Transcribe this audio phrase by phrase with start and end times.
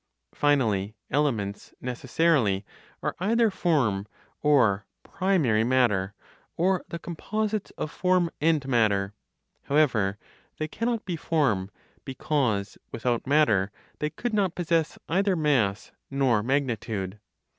[0.33, 2.65] Finally, elements necessarily
[3.03, 4.07] are either form,
[4.41, 6.15] or primary matter,
[6.57, 9.13] or the composites of form and matter.
[9.65, 10.17] However,
[10.57, 11.69] they cannot be form,
[12.03, 17.19] because, without matter, they could not possess either mass nor magnitude.